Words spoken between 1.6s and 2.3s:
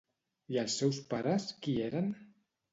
qui eren?